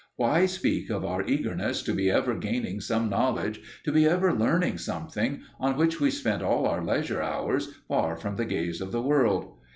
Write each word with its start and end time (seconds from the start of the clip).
Why 0.15 0.47
speak 0.47 0.89
of 0.89 1.05
our 1.05 1.23
eagerness 1.27 1.83
to 1.83 1.93
be 1.93 2.09
ever 2.09 2.33
gaining 2.33 2.79
some 2.81 3.07
knowledge, 3.07 3.61
to 3.83 3.91
be 3.91 4.07
ever 4.07 4.33
learning 4.33 4.79
something, 4.79 5.41
on 5.59 5.77
which 5.77 5.99
we 6.01 6.09
spent 6.09 6.41
all 6.41 6.65
our 6.65 6.83
leisure 6.83 7.21
hours 7.21 7.75
far 7.87 8.15
from 8.15 8.35
the 8.35 8.45
gaze 8.45 8.81
of 8.81 8.91
the 8.91 9.01
world? 9.03 9.59